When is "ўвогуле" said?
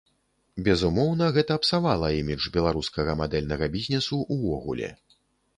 4.39-4.89